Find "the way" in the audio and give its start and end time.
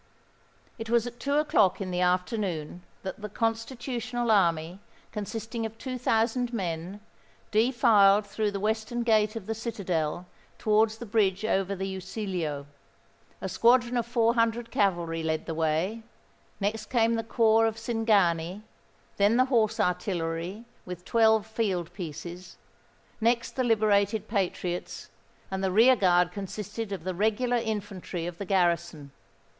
15.45-16.01